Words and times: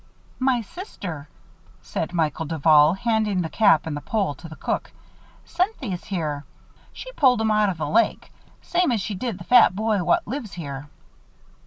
"My 0.39 0.61
sister," 0.61 1.29
said 1.83 2.11
Michael 2.11 2.47
Duval, 2.47 2.93
handing 2.93 3.43
the 3.43 3.49
cap 3.51 3.85
and 3.85 3.95
the 3.95 4.01
pole 4.01 4.33
to 4.33 4.49
the 4.49 4.55
cook, 4.55 4.91
"sent 5.45 5.77
these 5.77 6.05
here. 6.05 6.43
She 6.91 7.11
pulled 7.11 7.39
'em 7.39 7.51
out 7.51 7.69
of 7.69 7.77
the 7.77 7.87
lake 7.87 8.31
same 8.63 8.91
as 8.91 8.99
she 8.99 9.13
did 9.13 9.37
the 9.37 9.43
fat 9.43 9.75
boy 9.75 10.03
what 10.03 10.25
lives 10.27 10.53
here." 10.53 10.89